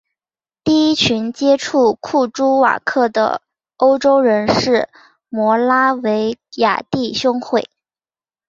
[0.63, 3.43] 第一群接触库朱瓦克的
[3.77, 4.89] 欧洲人是
[5.29, 7.69] 摩拉维亚弟兄会。